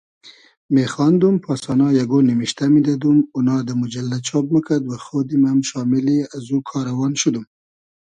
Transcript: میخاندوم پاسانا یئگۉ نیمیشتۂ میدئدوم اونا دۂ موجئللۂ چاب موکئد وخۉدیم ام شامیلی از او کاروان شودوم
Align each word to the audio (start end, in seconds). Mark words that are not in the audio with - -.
میخاندوم 0.75 1.35
پاسانا 1.45 1.87
یئگۉ 1.97 2.11
نیمیشتۂ 2.29 2.65
میدئدوم 2.73 3.17
اونا 3.35 3.55
دۂ 3.67 3.73
موجئللۂ 3.79 4.17
چاب 4.27 4.45
موکئد 4.53 4.83
وخۉدیم 4.87 5.43
ام 5.51 5.59
شامیلی 5.69 6.17
از 6.35 6.45
او 6.53 6.57
کاروان 6.69 7.13
شودوم 7.21 7.45